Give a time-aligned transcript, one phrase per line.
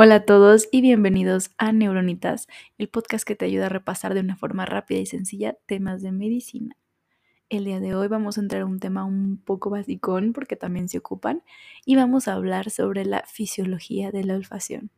[0.00, 2.46] Hola a todos y bienvenidos a Neuronitas,
[2.78, 6.12] el podcast que te ayuda a repasar de una forma rápida y sencilla temas de
[6.12, 6.76] medicina.
[7.48, 10.88] El día de hoy vamos a entrar a un tema un poco básico porque también
[10.88, 11.42] se ocupan
[11.84, 14.92] y vamos a hablar sobre la fisiología de la olfacción.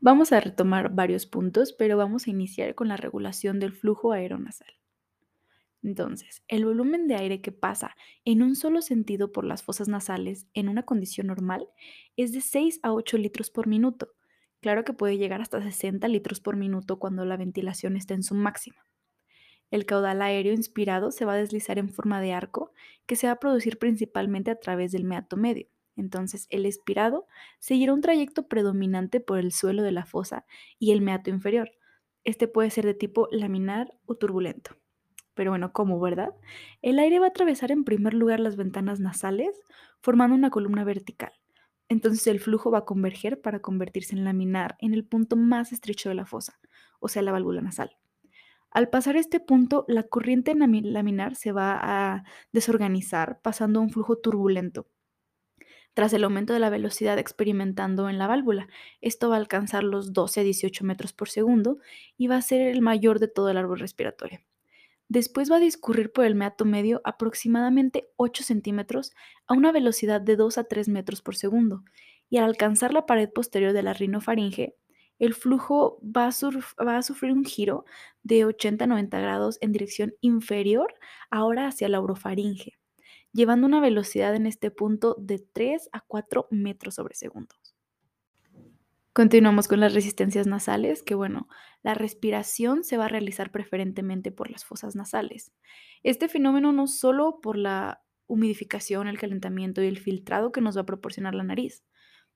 [0.00, 4.72] Vamos a retomar varios puntos, pero vamos a iniciar con la regulación del flujo aeronasal.
[5.88, 7.96] Entonces, el volumen de aire que pasa
[8.26, 11.66] en un solo sentido por las fosas nasales en una condición normal
[12.14, 14.12] es de 6 a 8 litros por minuto.
[14.60, 18.34] Claro que puede llegar hasta 60 litros por minuto cuando la ventilación está en su
[18.34, 18.84] máxima.
[19.70, 22.70] El caudal aéreo inspirado se va a deslizar en forma de arco
[23.06, 25.68] que se va a producir principalmente a través del meato medio.
[25.96, 27.26] Entonces, el expirado
[27.60, 30.44] seguirá un trayecto predominante por el suelo de la fosa
[30.78, 31.70] y el meato inferior.
[32.24, 34.76] Este puede ser de tipo laminar o turbulento
[35.38, 36.34] pero bueno, ¿cómo, verdad?
[36.82, 39.56] El aire va a atravesar en primer lugar las ventanas nasales,
[40.00, 41.30] formando una columna vertical.
[41.88, 46.08] Entonces el flujo va a converger para convertirse en laminar en el punto más estrecho
[46.08, 46.58] de la fosa,
[46.98, 47.96] o sea, la válvula nasal.
[48.72, 54.18] Al pasar este punto, la corriente laminar se va a desorganizar, pasando a un flujo
[54.18, 54.88] turbulento.
[55.94, 58.66] Tras el aumento de la velocidad experimentando en la válvula,
[59.00, 61.78] esto va a alcanzar los 12 a 18 metros por segundo
[62.16, 64.40] y va a ser el mayor de todo el árbol respiratorio.
[65.08, 69.12] Después va a discurrir por el meato medio aproximadamente 8 centímetros
[69.46, 71.82] a una velocidad de 2 a 3 metros por segundo,
[72.28, 74.76] y al alcanzar la pared posterior de la rinofaringe,
[75.18, 77.84] el flujo va a, va a sufrir un giro
[78.22, 80.94] de 80 a 90 grados en dirección inferior,
[81.30, 82.78] ahora hacia la orofaringe,
[83.32, 87.54] llevando una velocidad en este punto de 3 a 4 metros sobre segundo.
[89.12, 91.48] Continuamos con las resistencias nasales, que bueno,
[91.82, 95.52] la respiración se va a realizar preferentemente por las fosas nasales.
[96.02, 100.82] Este fenómeno no solo por la humidificación, el calentamiento y el filtrado que nos va
[100.82, 101.82] a proporcionar la nariz,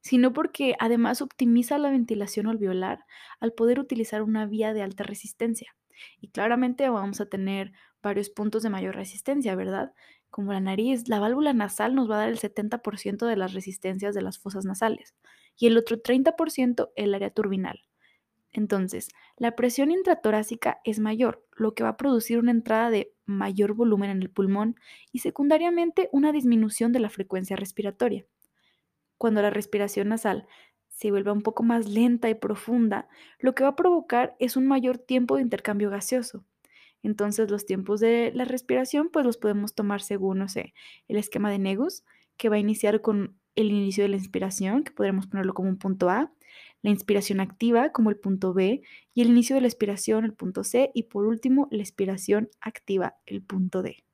[0.00, 3.04] sino porque además optimiza la ventilación alveolar
[3.40, 5.74] al poder utilizar una vía de alta resistencia.
[6.20, 9.92] Y claramente vamos a tener varios puntos de mayor resistencia, ¿verdad?
[10.30, 14.14] Como la nariz, la válvula nasal nos va a dar el 70% de las resistencias
[14.14, 15.14] de las fosas nasales
[15.58, 17.82] y el otro 30% el área turbinal.
[18.52, 23.74] Entonces, la presión intratorácica es mayor, lo que va a producir una entrada de mayor
[23.74, 24.76] volumen en el pulmón
[25.12, 28.24] y secundariamente una disminución de la frecuencia respiratoria.
[29.18, 30.46] Cuando la respiración nasal
[30.88, 33.08] se vuelve un poco más lenta y profunda,
[33.38, 36.44] lo que va a provocar es un mayor tiempo de intercambio gaseoso.
[37.02, 40.74] Entonces, los tiempos de la respiración, pues los podemos tomar según, no sé,
[41.06, 42.04] el esquema de Negus,
[42.36, 45.78] que va a iniciar con el inicio de la inspiración, que podremos ponerlo como un
[45.78, 46.32] punto A,
[46.82, 48.82] la inspiración activa como el punto B
[49.14, 53.16] y el inicio de la expiración, el punto C, y por último, la expiración activa,
[53.26, 54.04] el punto D.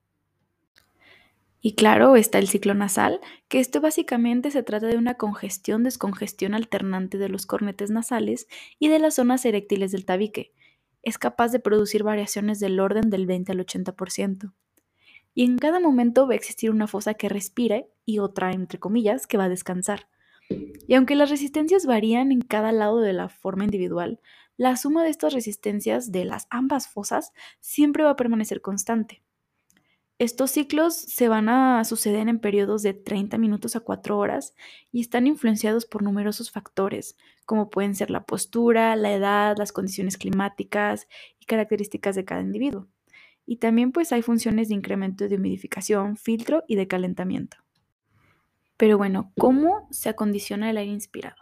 [1.61, 7.17] Y claro, está el ciclo nasal, que esto básicamente se trata de una congestión-descongestión alternante
[7.19, 10.53] de los cornetes nasales y de las zonas eréctiles del tabique.
[11.03, 14.53] Es capaz de producir variaciones del orden del 20 al 80%
[15.35, 19.27] y en cada momento va a existir una fosa que respire y otra, entre comillas,
[19.27, 20.09] que va a descansar.
[20.87, 24.21] Y aunque las resistencias varían en cada lado de la forma individual,
[24.57, 29.23] la suma de estas resistencias de las ambas fosas siempre va a permanecer constante.
[30.21, 34.55] Estos ciclos se van a suceder en periodos de 30 minutos a 4 horas
[34.93, 37.17] y están influenciados por numerosos factores,
[37.47, 41.09] como pueden ser la postura, la edad, las condiciones climáticas
[41.41, 42.87] y características de cada individuo.
[43.45, 47.64] Y también pues hay funciones de incremento de humidificación, filtro y de calentamiento.
[48.77, 51.37] Pero bueno, ¿cómo se acondiciona el aire inspirado?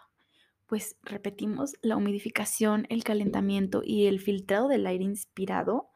[0.66, 5.90] Pues repetimos, la humidificación, el calentamiento y el filtrado del aire inspirado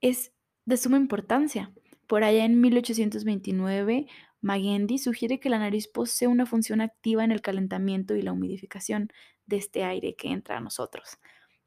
[0.00, 0.32] es
[0.64, 1.72] de suma importancia.
[2.06, 4.06] Por allá en 1829,
[4.40, 9.10] Magendie sugiere que la nariz posee una función activa en el calentamiento y la humidificación
[9.46, 11.18] de este aire que entra a nosotros.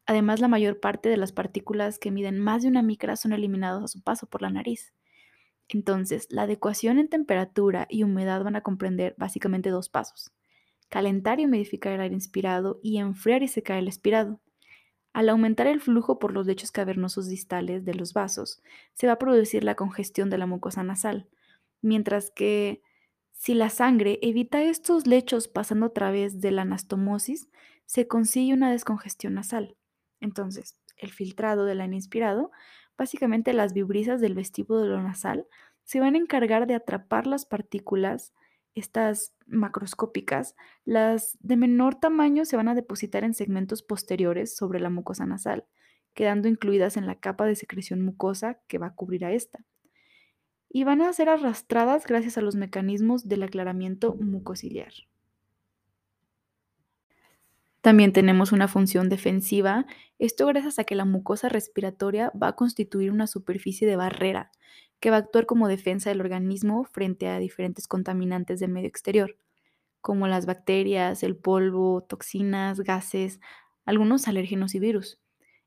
[0.05, 3.83] Además, la mayor parte de las partículas que miden más de una micra son eliminadas
[3.83, 4.93] a su paso por la nariz.
[5.73, 10.31] Entonces, la adecuación en temperatura y humedad van a comprender básicamente dos pasos.
[10.87, 14.39] Calentar y humidificar el aire inspirado y enfriar y secar el expirado.
[15.13, 18.61] Al aumentar el flujo por los lechos cavernosos distales de los vasos,
[18.93, 21.27] se va a producir la congestión de la mucosa nasal,
[21.81, 22.83] mientras que
[23.31, 27.49] si la sangre evita estos lechos pasando a través de la anastomosis,
[27.85, 29.75] se consigue una descongestión nasal.
[30.19, 32.51] Entonces, el filtrado del aire inspirado,
[32.97, 35.47] básicamente las vibrisas del vestíbulo nasal,
[35.83, 38.33] se van a encargar de atrapar las partículas,
[38.75, 40.55] estas macroscópicas,
[40.85, 45.65] las de menor tamaño se van a depositar en segmentos posteriores sobre la mucosa nasal,
[46.13, 49.65] quedando incluidas en la capa de secreción mucosa que va a cubrir a esta.
[50.69, 54.93] Y van a ser arrastradas gracias a los mecanismos del aclaramiento mucociliar.
[57.83, 59.85] También tenemos una función defensiva,
[60.17, 64.51] esto gracias a que la mucosa respiratoria va a constituir una superficie de barrera
[65.01, 69.35] que va a actuar como defensa del organismo frente a diferentes contaminantes del medio exterior,
[69.99, 73.41] como las bacterias, el polvo, toxinas, gases,
[73.83, 75.19] algunos alérgenos y virus.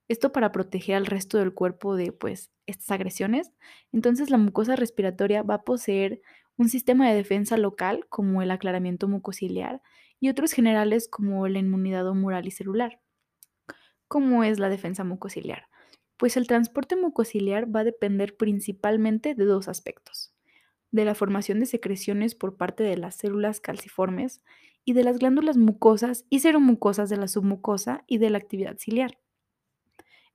[0.08, 3.52] Esto para proteger al resto del cuerpo de pues estas agresiones.
[3.92, 6.22] Entonces la mucosa respiratoria va a poseer
[6.56, 9.82] un sistema de defensa local como el aclaramiento mucociliar
[10.20, 13.00] y otros generales como la inmunidad humoral y celular.
[14.08, 15.68] ¿Cómo es la defensa mucociliar?
[16.16, 20.32] Pues el transporte mucociliar va a depender principalmente de dos aspectos,
[20.90, 24.40] de la formación de secreciones por parte de las células calciformes
[24.84, 29.18] y de las glándulas mucosas y seromucosas de la submucosa y de la actividad ciliar.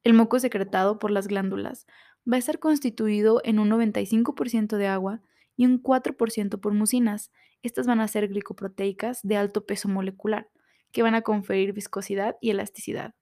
[0.04, 1.88] El moco secretado por las glándulas
[2.32, 5.22] va a estar constituido en un 95% de agua
[5.56, 7.32] y un 4% por mucinas.
[7.64, 10.50] Estas van a ser glicoproteicas de alto peso molecular,
[10.92, 13.16] que van a conferir viscosidad y elasticidad.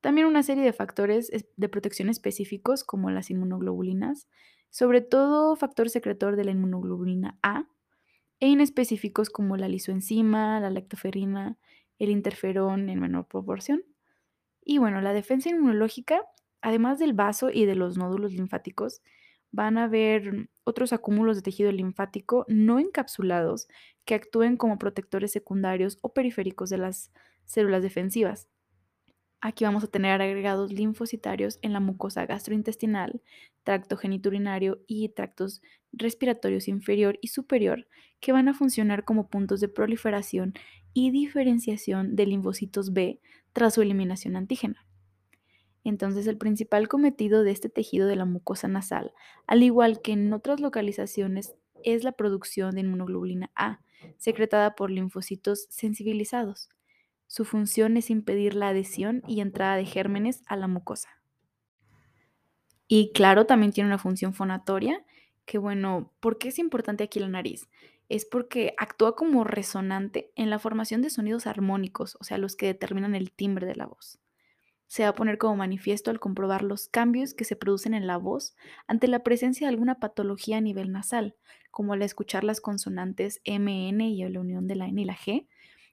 [0.00, 4.28] También una serie de factores de protección específicos como las inmunoglobulinas,
[4.70, 7.68] sobre todo factor secretor de la inmunoglobulina A,
[8.38, 11.58] e inespecíficos como la lisoenzima, la lactoferrina,
[11.98, 13.82] el interferón en menor proporción.
[14.64, 16.22] Y bueno, la defensa inmunológica,
[16.62, 19.02] además del vaso y de los nódulos linfáticos,
[19.52, 23.68] van a haber otros acúmulos de tejido linfático no encapsulados
[24.04, 27.12] que actúen como protectores secundarios o periféricos de las
[27.44, 28.48] células defensivas.
[29.42, 33.22] Aquí vamos a tener agregados linfocitarios en la mucosa gastrointestinal,
[33.64, 35.62] tracto geniturinario y tractos
[35.92, 37.88] respiratorios inferior y superior
[38.20, 40.52] que van a funcionar como puntos de proliferación
[40.92, 43.20] y diferenciación de linfocitos B
[43.54, 44.86] tras su eliminación antígena.
[45.84, 49.12] Entonces, el principal cometido de este tejido de la mucosa nasal,
[49.46, 53.80] al igual que en otras localizaciones, es la producción de inmunoglobulina A,
[54.18, 56.68] secretada por linfocitos sensibilizados.
[57.26, 61.08] Su función es impedir la adhesión y entrada de gérmenes a la mucosa.
[62.86, 65.04] Y claro, también tiene una función fonatoria,
[65.46, 67.68] que bueno, ¿por qué es importante aquí la nariz?
[68.08, 72.66] Es porque actúa como resonante en la formación de sonidos armónicos, o sea, los que
[72.66, 74.18] determinan el timbre de la voz
[74.90, 78.16] se va a poner como manifiesto al comprobar los cambios que se producen en la
[78.16, 78.56] voz
[78.88, 81.36] ante la presencia de alguna patología a nivel nasal,
[81.70, 85.46] como al escuchar las consonantes MN y la unión de la N y la G,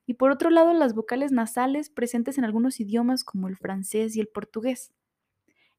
[0.07, 4.19] y por otro lado las vocales nasales presentes en algunos idiomas como el francés y
[4.19, 4.91] el portugués.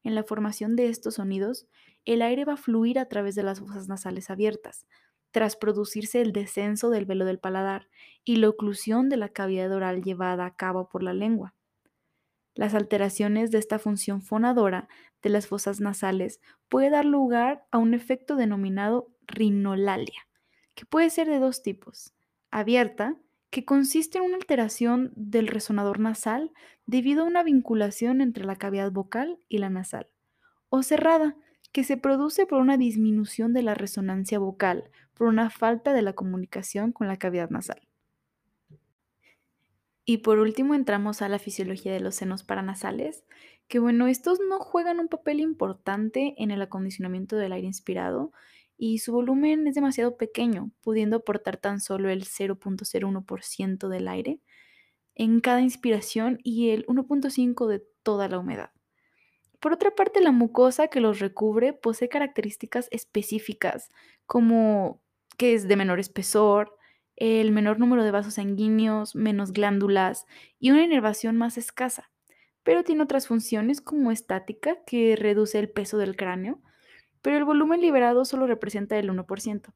[0.01, 1.67] En la formación de estos sonidos,
[2.05, 4.87] el aire va a fluir a través de las fosas nasales abiertas,
[5.31, 7.89] tras producirse el descenso del velo del paladar
[8.23, 11.53] y la oclusión de la cavidad oral llevada a cabo por la lengua.
[12.59, 14.89] Las alteraciones de esta función fonadora
[15.21, 20.27] de las fosas nasales puede dar lugar a un efecto denominado rinolalia,
[20.75, 22.13] que puede ser de dos tipos.
[22.51, 23.15] Abierta,
[23.49, 26.51] que consiste en una alteración del resonador nasal
[26.85, 30.09] debido a una vinculación entre la cavidad vocal y la nasal.
[30.67, 31.37] O cerrada,
[31.71, 36.11] que se produce por una disminución de la resonancia vocal, por una falta de la
[36.11, 37.88] comunicación con la cavidad nasal.
[40.09, 43.25] Y por último entramos a la fisiología de los senos paranasales,
[43.67, 48.31] que bueno, estos no juegan un papel importante en el acondicionamiento del aire inspirado
[48.75, 54.39] y su volumen es demasiado pequeño, pudiendo aportar tan solo el 0.01% del aire
[55.13, 58.71] en cada inspiración y el 1.5% de toda la humedad.
[59.59, 63.89] Por otra parte, la mucosa que los recubre posee características específicas,
[64.25, 65.03] como
[65.37, 66.78] que es de menor espesor,
[67.19, 70.25] el menor número de vasos sanguíneos, menos glándulas
[70.57, 72.09] y una inervación más escasa.
[72.63, 76.61] Pero tiene otras funciones como estática, que reduce el peso del cráneo,
[77.21, 79.73] pero el volumen liberado solo representa el 1%.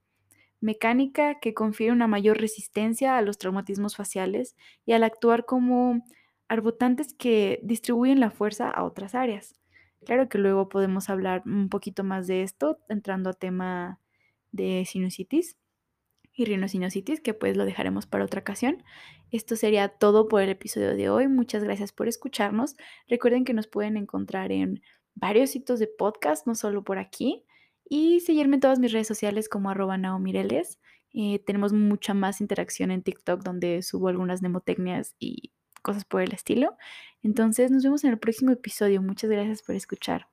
[0.61, 6.05] Mecánica, que confiere una mayor resistencia a los traumatismos faciales y al actuar como
[6.47, 9.59] arbotantes que distribuyen la fuerza a otras áreas.
[10.05, 13.99] Claro que luego podemos hablar un poquito más de esto entrando a tema
[14.51, 15.57] de sinusitis
[16.35, 18.83] y rinosinusitis, que pues lo dejaremos para otra ocasión.
[19.31, 21.27] Esto sería todo por el episodio de hoy.
[21.27, 22.75] Muchas gracias por escucharnos.
[23.07, 24.81] Recuerden que nos pueden encontrar en
[25.15, 27.45] varios sitios de podcast, no solo por aquí,
[27.87, 30.79] y seguirme en todas mis redes sociales como arroba naomireles.
[31.13, 35.51] Eh, tenemos mucha más interacción en TikTok donde subo algunas mnemotecnias y
[35.83, 36.75] cosas por el estilo.
[37.21, 39.01] Entonces nos vemos en el próximo episodio.
[39.01, 40.32] Muchas gracias por escuchar.